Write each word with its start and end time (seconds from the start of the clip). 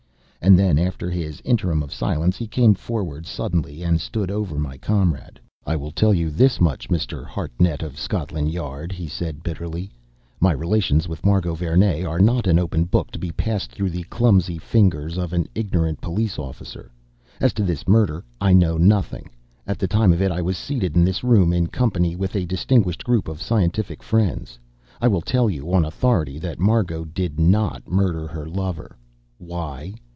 And 0.43 0.57
then, 0.57 0.79
after 0.79 1.11
his 1.11 1.39
interim 1.45 1.83
of 1.83 1.93
silence, 1.93 2.35
he 2.35 2.47
came 2.47 2.73
forward 2.73 3.27
sullenly 3.27 3.83
and 3.83 4.01
stood 4.01 4.31
over 4.31 4.57
my 4.57 4.75
comrade. 4.75 5.39
"I 5.67 5.75
will 5.75 5.91
tell 5.91 6.15
you 6.15 6.31
this 6.31 6.59
much, 6.59 6.89
Mr. 6.89 7.23
Hartnett 7.23 7.83
of 7.83 7.99
Scotland 7.99 8.49
Yard," 8.49 8.91
he 8.91 9.07
said 9.07 9.43
bitterly: 9.43 9.91
"My 10.39 10.51
relations 10.51 11.07
with 11.07 11.23
Margot 11.23 11.53
Vernee 11.53 12.03
are 12.03 12.17
not 12.17 12.47
an 12.47 12.57
open 12.57 12.85
book 12.85 13.11
to 13.11 13.19
be 13.19 13.29
passed 13.31 13.71
through 13.71 13.91
the 13.91 14.01
clumsy 14.05 14.57
fingers 14.57 15.15
of 15.15 15.31
ignorant 15.53 16.01
police 16.01 16.39
officers. 16.39 16.89
As 17.39 17.53
to 17.53 17.63
this 17.63 17.87
murder, 17.87 18.23
I 18.41 18.51
know 18.51 18.79
nothing. 18.79 19.29
At 19.67 19.77
the 19.77 19.87
time 19.87 20.11
of 20.11 20.23
it, 20.23 20.31
I 20.31 20.41
was 20.41 20.57
seated 20.57 20.95
in 20.95 21.05
this 21.05 21.23
room 21.23 21.53
in 21.53 21.67
company 21.67 22.15
with 22.15 22.35
a 22.35 22.47
distinguished 22.47 23.03
group 23.03 23.27
of 23.27 23.39
scientific 23.43 24.01
friends. 24.01 24.57
I 24.99 25.07
will 25.07 25.21
tell 25.21 25.51
you, 25.51 25.71
on 25.71 25.85
authority, 25.85 26.39
that 26.39 26.57
Margot 26.59 27.05
did 27.05 27.39
not 27.39 27.87
murder 27.87 28.25
her 28.25 28.47
lover. 28.47 28.97
Why? 29.37 29.93